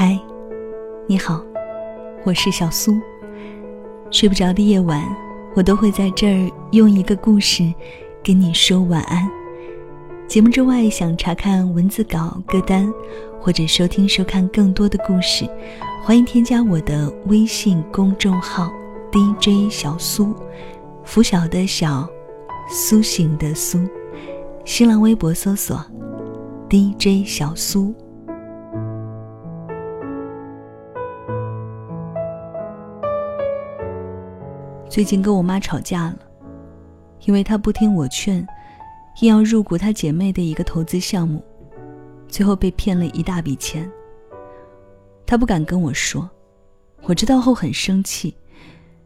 [0.00, 0.16] 嗨，
[1.08, 1.42] 你好，
[2.24, 2.96] 我是小苏。
[4.12, 5.04] 睡不着的夜晚，
[5.56, 7.74] 我都会在这儿用一个故事
[8.22, 9.28] 跟你说晚安。
[10.28, 12.88] 节目之外，想查看文字稿、歌单，
[13.40, 15.44] 或者收听、收看更多的故事，
[16.04, 18.70] 欢迎添加我的微信公众号
[19.10, 20.32] DJ 小苏，
[21.02, 22.08] 拂晓的晓，
[22.70, 23.80] 苏醒的苏。
[24.64, 25.84] 新浪微博搜索
[26.70, 27.92] DJ 小苏。
[34.88, 36.18] 最近跟我妈吵架了，
[37.26, 38.46] 因为她不听我劝，
[39.20, 41.44] 硬要入股她姐妹的一个投资项目，
[42.26, 43.88] 最后被骗了一大笔钱。
[45.26, 46.28] 她不敢跟我说，
[47.02, 48.34] 我知道后很生气，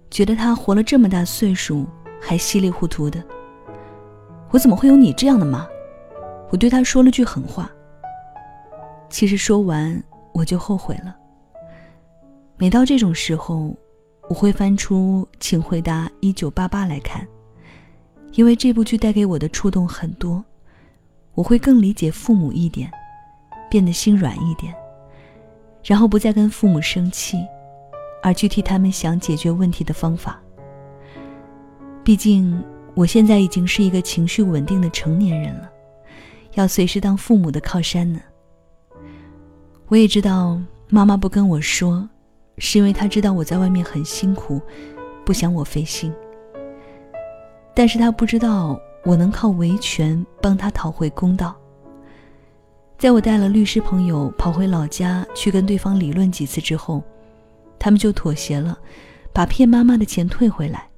[0.09, 1.85] 觉得她活了这么大岁数
[2.21, 3.21] 还稀里糊涂的。
[4.51, 5.67] 我怎么会有你这样的妈？
[6.51, 7.69] 我对她说了句狠话。
[9.11, 10.01] 其实说完
[10.33, 11.17] 我就后悔了。
[12.57, 13.77] 每到这种时候。
[14.33, 17.29] 我会翻出《请回答一九八八》来看，
[18.33, 20.43] 因为这部剧带给我的触动很多，
[21.35, 22.91] 我会更理解父母一点，
[23.69, 24.75] 变得心软一点，
[25.85, 27.37] 然后不再跟父母生气，
[28.23, 30.41] 而去替他们想解决问题的方法。
[32.03, 32.59] 毕竟
[32.95, 35.71] 我现在已经是一个情绪稳定的成年人了，
[36.55, 38.19] 要随时当父母的靠山呢。
[39.89, 40.59] 我也知道
[40.89, 42.09] 妈妈不跟我说。
[42.59, 44.61] 是因为他知道我在外面很辛苦，
[45.25, 46.13] 不想我费心。
[47.75, 51.57] 但是他不知道我能靠维权帮他讨回公道。
[52.99, 57.03] 在我带了律师朋友跑回老家去跟对方理论几次之后，
[57.79, 58.79] 他们就妥协了，
[59.33, 60.89] 把骗妈妈的钱退回来。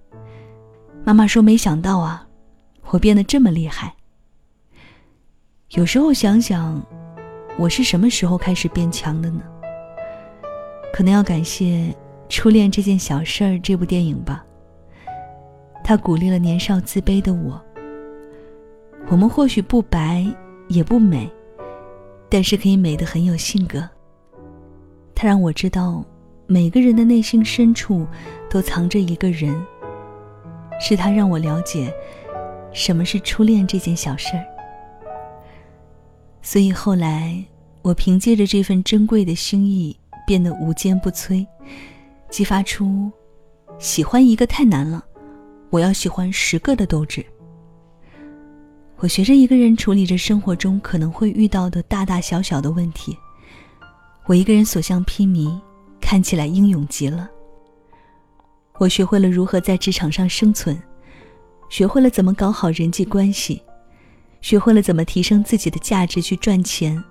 [1.02, 2.26] 妈妈说：“没想到啊，
[2.90, 3.94] 我变得这么厉害。”
[5.76, 6.84] 有时候想想，
[7.56, 9.42] 我是什么时候开始变强的呢？
[10.94, 11.64] 可能要感谢
[12.28, 14.46] 《初恋这件小事儿》这部电影吧。
[15.82, 17.60] 它鼓励了年少自卑的我。
[19.08, 20.24] 我们或许不白
[20.68, 21.28] 也不美，
[22.28, 23.82] 但是可以美得很有性格。
[25.16, 26.04] 它让我知道，
[26.46, 28.06] 每个人的内心深处
[28.48, 29.52] 都藏着一个人。
[30.78, 31.92] 是他让我了解，
[32.72, 34.44] 什么是初恋这件小事儿。
[36.40, 37.44] 所以后来，
[37.82, 39.96] 我凭借着这份珍贵的心意。
[40.26, 41.46] 变得无坚不摧，
[42.30, 43.10] 激发出
[43.78, 45.04] 喜欢一个太难了，
[45.70, 47.24] 我要喜欢十个的斗志。
[48.98, 53.16] 我学着一个人处理着生活中可能会遇到的大大小小的问题，
[54.26, 55.60] 我一个人所向披靡，
[56.00, 57.28] 看起来英勇极了。
[58.78, 60.80] 我学会了如何在职场上生存，
[61.68, 63.62] 学会了怎么搞好人际关系，
[64.40, 67.02] 学会了怎么提升自己的价值去赚钱，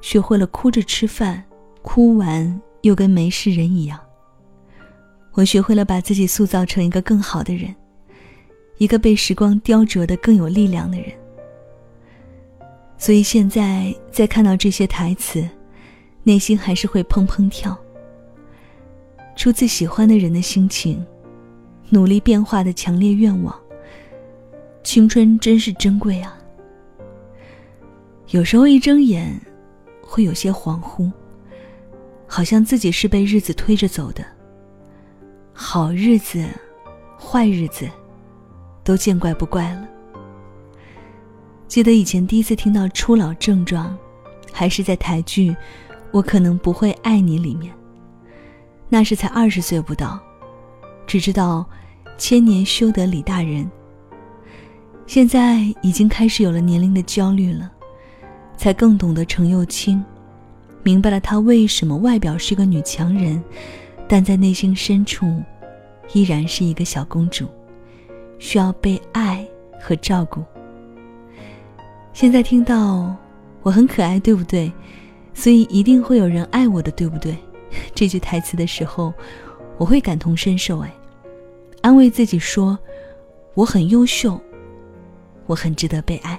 [0.00, 1.44] 学会了哭着吃饭。
[1.82, 3.98] 哭完又跟没事人一样。
[5.32, 7.74] 我学会了把自己塑造成一个更好的人，
[8.78, 11.12] 一个被时光雕琢的更有力量的人。
[12.98, 15.48] 所以现在再看到这些台词，
[16.22, 17.76] 内心还是会砰砰跳。
[19.34, 21.04] 出自喜欢的人的心情，
[21.88, 23.58] 努力变化的强烈愿望。
[24.84, 26.36] 青春真是珍贵啊！
[28.28, 29.40] 有时候一睁眼，
[30.02, 31.10] 会有些恍惚。
[32.34, 34.24] 好像自己是被日子推着走的，
[35.52, 36.42] 好日子、
[37.20, 37.86] 坏日子，
[38.82, 39.86] 都见怪不怪了。
[41.68, 43.94] 记得以前第一次听到初老症状，
[44.50, 45.50] 还是在台剧
[46.10, 47.70] 《我可能不会爱你》里面。
[48.88, 50.18] 那时才二十岁不到，
[51.06, 51.68] 只知道
[52.16, 53.70] 千年修得李大人。
[55.06, 57.70] 现在已经开始有了年龄的焦虑了，
[58.56, 60.02] 才更懂得程又青。
[60.82, 63.42] 明白了，她为什么外表是个女强人，
[64.08, 65.40] 但在内心深处，
[66.12, 67.46] 依然是一个小公主，
[68.38, 69.46] 需要被爱
[69.80, 70.42] 和照顾。
[72.12, 73.14] 现在听到
[73.62, 74.72] “我很可爱”，对不对？
[75.34, 77.36] 所以一定会有人爱我的，对不对？
[77.94, 79.14] 这句台词的时候，
[79.78, 80.80] 我会感同身受。
[80.80, 80.92] 哎，
[81.80, 82.78] 安慰自己说
[83.54, 84.38] ：“我很优秀，
[85.46, 86.38] 我很值得被爱。”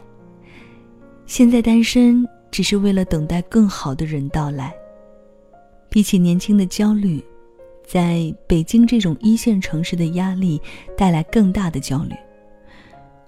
[1.26, 2.28] 现在单身。
[2.54, 4.72] 只是为了等待更好的人到来。
[5.90, 7.20] 比起年轻的焦虑，
[7.84, 10.62] 在北京这种一线城市的压力
[10.96, 12.14] 带来更大的焦虑。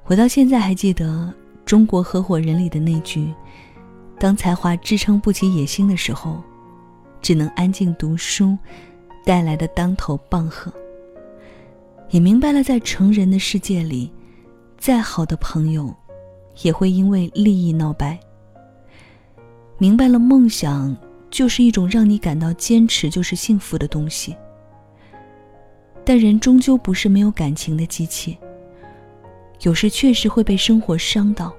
[0.05, 1.05] 我到现在还记得
[1.65, 3.33] 《中国合伙人》里的那句
[4.19, 6.39] ：“当才华支撑不起野心的时候，
[7.19, 8.55] 只能安静读书，
[9.25, 10.71] 带来的当头棒喝。”
[12.11, 14.11] 也明白了，在成人的世界里，
[14.77, 15.91] 再好的朋友，
[16.61, 18.19] 也会因为利益闹掰。
[19.77, 20.95] 明白了，梦想
[21.29, 24.35] 就是一种让你感到坚持就是幸福的东西。
[26.05, 28.37] 但人终究不是没有感情的机器，
[29.61, 31.51] 有时确实会被生活伤到，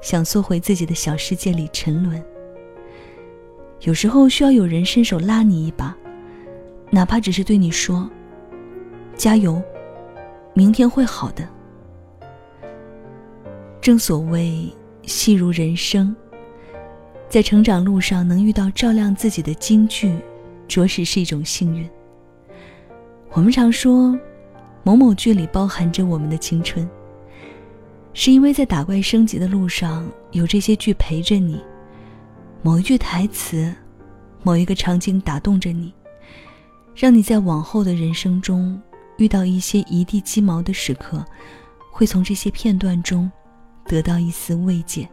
[0.00, 2.22] 想缩回自己的小世界里沉沦。
[3.80, 5.94] 有时候需要有人伸手拉你一把，
[6.90, 8.08] 哪怕只是对你说
[9.16, 9.60] ：“加油，
[10.54, 11.46] 明天会好的。”
[13.82, 14.72] 正所谓
[15.02, 16.14] 戏如人生，
[17.32, 20.14] 在成长路上能遇到照亮自己的京剧，
[20.68, 21.88] 着实是一种幸运。
[23.30, 24.14] 我们常说，
[24.82, 26.86] 某某剧里包含着我们的青春，
[28.12, 31.58] 是因为在打怪升级的路上有这些剧陪着你。
[32.60, 33.74] 某一句台词，
[34.42, 35.90] 某一个场景打动着你，
[36.94, 38.78] 让你在往后的人生中
[39.16, 41.24] 遇到一些一地鸡毛的时刻，
[41.90, 43.32] 会从这些片段中。
[43.86, 45.08] 得到一丝慰藉，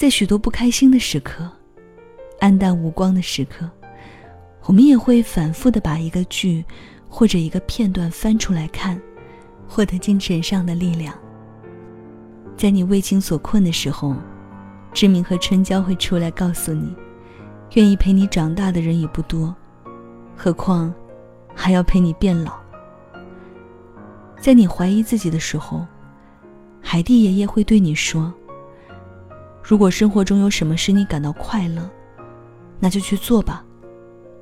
[0.00, 1.46] 在许多不开心的时刻、
[2.38, 3.70] 暗淡无光的时刻，
[4.64, 6.64] 我们也会反复的把一个剧
[7.06, 8.98] 或者一个片段翻出来看，
[9.68, 11.12] 获得精神上的力量。
[12.56, 14.16] 在你为情所困的时候，
[14.94, 16.96] 志明和春娇会出来告诉你，
[17.74, 19.54] 愿意陪你长大的人也不多，
[20.34, 20.90] 何况
[21.54, 22.54] 还要陪你变老。
[24.38, 25.86] 在你怀疑自己的时候。
[26.82, 28.32] 海蒂爷爷会对你说
[29.70, 31.88] ：“如果生活中有什么使你感到快乐，
[32.80, 33.64] 那就去做吧，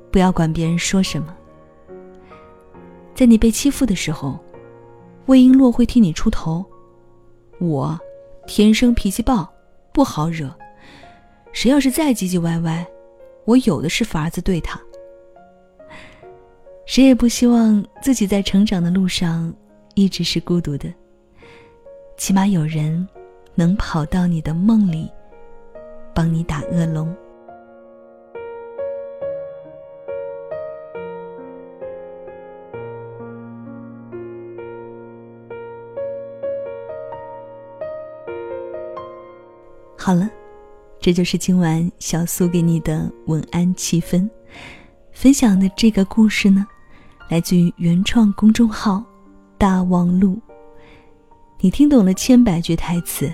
[0.09, 1.37] 不要管别人说什么。”
[3.13, 4.39] 在你被欺负的时候，
[5.27, 6.65] 魏璎珞会替你出头。
[7.59, 7.95] 我
[8.47, 9.47] 天生脾气暴，
[9.93, 10.51] 不好惹，
[11.51, 12.83] 谁要是再唧唧歪歪，
[13.45, 14.81] 我有的是法子对他。
[16.87, 19.53] 谁也不希望自己在成长的路上
[19.93, 20.91] 一直是孤独的。
[22.17, 23.07] 起码有人
[23.53, 25.07] 能跑到你的梦里，
[26.19, 27.15] 帮你打恶龙。
[39.95, 40.29] 好了，
[40.99, 44.29] 这就是今晚小苏给你的晚安气氛。
[45.13, 46.67] 分享的这个故事呢，
[47.29, 49.01] 来自于原创公众号
[49.57, 50.37] “大望路”。
[51.61, 53.33] 你听懂了千百句台词，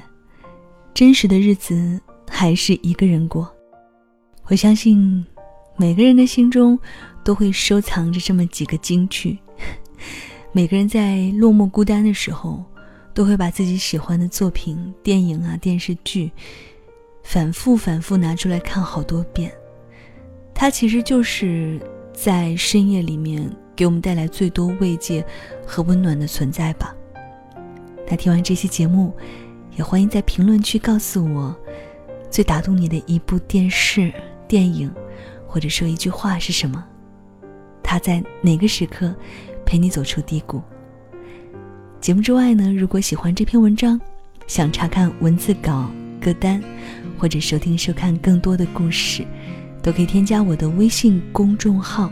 [0.93, 3.49] 真实的日子还是一个人过。
[4.47, 5.25] 我相信，
[5.77, 6.77] 每个人的心中
[7.23, 9.37] 都会收藏着这么几个金句。
[10.51, 12.63] 每个人在落寞孤单的时候，
[13.13, 16.31] 都会把自己喜欢的作品、电影啊、电视剧，
[17.23, 19.51] 反复反复拿出来看好多遍。
[20.53, 21.79] 它其实就是
[22.13, 25.25] 在深夜里面给我们带来最多慰藉
[25.65, 26.95] 和温暖的存在吧。
[28.09, 29.13] 那听完这期节目，
[29.75, 31.53] 也欢迎在评论区告诉我，
[32.35, 34.11] 最打动你的一部电视、
[34.45, 34.93] 电影，
[35.47, 36.83] 或者说一句话是什么？
[37.81, 39.15] 他在哪个时刻
[39.65, 40.61] 陪你走出低谷？
[42.01, 43.97] 节目之外呢，如果喜欢这篇文章，
[44.47, 45.89] 想查看文字稿、
[46.19, 46.61] 歌单，
[47.17, 49.25] 或者收听收看更多的故事，
[49.81, 52.11] 都可以添加我的微信公众号，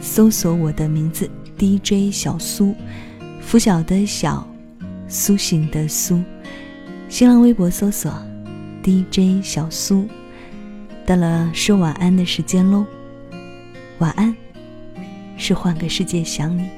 [0.00, 2.74] 搜索我的名字 DJ 小苏，
[3.42, 4.48] 拂晓的小。
[5.06, 6.18] 苏醒的苏，
[7.10, 8.10] 新浪微博搜索
[8.82, 10.08] DJ 小苏。
[11.06, 12.84] 到了说晚安的时间喽，
[13.98, 14.34] 晚安，
[15.36, 16.68] 是换个世界想你。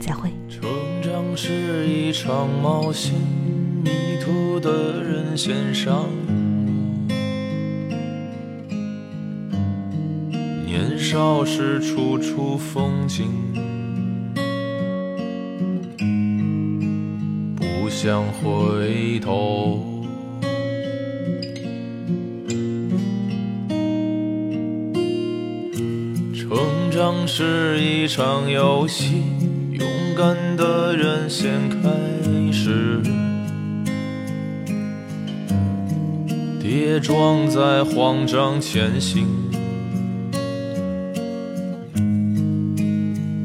[0.00, 0.30] 再会。
[0.48, 0.62] 成
[1.02, 3.14] 长是一场冒险，
[3.82, 6.32] 迷途的人先上路。
[10.64, 13.28] 年少时处处风景。
[17.92, 19.99] 想回头，
[27.02, 29.22] 像是一场游戏，
[29.72, 31.88] 勇敢的人先开
[32.52, 33.00] 始，
[36.60, 39.26] 跌撞在慌张前行，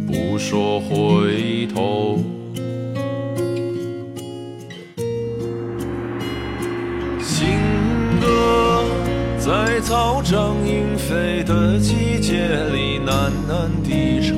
[0.06, 2.35] 不说回头。
[9.76, 14.34] 在草长莺飞的季节里喃喃低唱，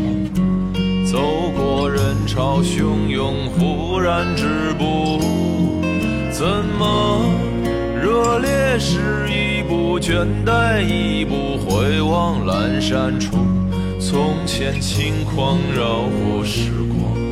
[1.06, 5.20] 走过人潮汹涌，忽然止步。
[6.32, 6.48] 怎
[6.79, 7.24] 么
[8.01, 13.38] 热烈是一步，倦怠一步，回望阑珊处，
[14.00, 17.26] 从前轻狂绕过时光。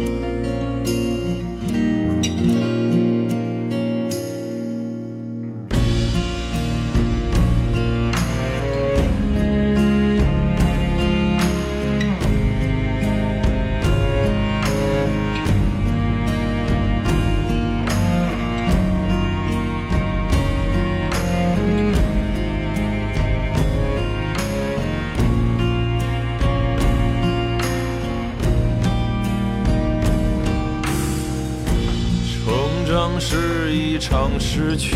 [33.35, 34.95] 是一场失去，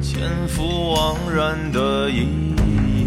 [0.00, 3.06] 前赴惘然的意义。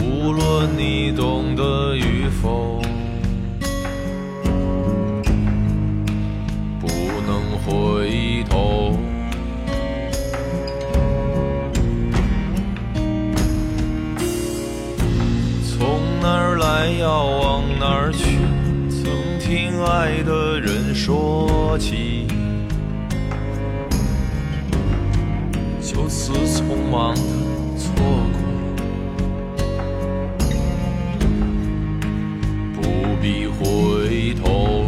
[0.00, 2.80] 无论你懂得与否，
[6.80, 6.88] 不
[7.26, 8.96] 能回头。
[15.68, 18.38] 从哪儿来要往哪儿去，
[19.02, 22.28] 曾听爱的人说起，
[25.82, 27.20] 就此匆忙的
[27.76, 27.90] 错
[28.32, 28.40] 过，
[32.76, 32.80] 不
[33.20, 34.86] 必回头。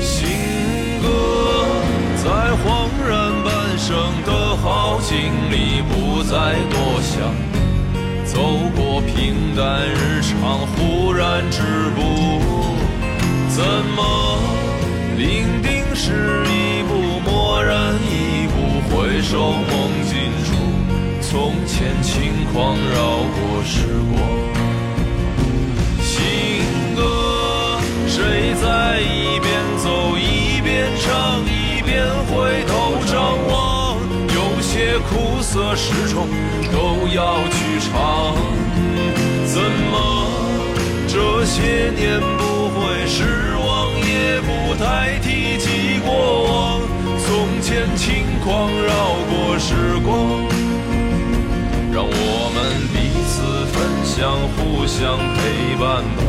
[0.00, 0.26] 行
[1.00, 1.06] 歌
[2.16, 2.24] 在
[2.64, 2.66] 恍
[3.08, 3.12] 然
[3.44, 3.94] 半生
[4.26, 5.14] 的好景
[5.52, 5.54] 里，
[5.88, 5.92] 不
[6.24, 6.34] 再
[6.68, 7.32] 多想。
[8.26, 8.40] 走
[8.74, 8.83] 过
[9.56, 11.62] 淡日常，忽然止
[11.94, 12.00] 步。
[13.48, 14.38] 怎么
[15.16, 18.54] 伶仃时一步，蓦然一步，
[18.90, 20.12] 回首梦尽
[20.44, 20.56] 处。
[21.20, 24.20] 从前轻狂绕过时光。
[26.02, 26.18] 行
[26.96, 33.96] 歌，谁在一边走一边唱，一边回头张望？
[34.34, 36.26] 有些苦涩始终
[36.72, 38.34] 都要去尝。
[41.54, 41.62] 些
[41.94, 46.10] 年不会失望，也不太提及过
[46.48, 46.80] 往？
[47.24, 50.10] 从前轻狂绕过时光。
[51.92, 52.58] 让我们
[52.90, 52.96] 彼
[53.30, 55.38] 此分享，互相陪
[55.78, 56.20] 伴吧，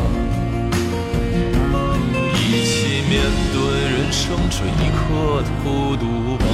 [2.36, 3.18] 一起面
[3.52, 6.46] 对人生这一刻的孤独吧。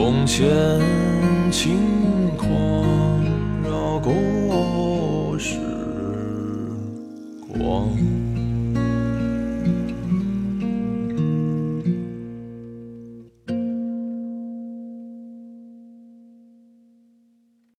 [0.00, 0.46] 从前
[1.50, 1.76] 轻
[2.36, 3.20] 狂
[3.64, 5.58] 绕过时
[7.48, 8.17] 光。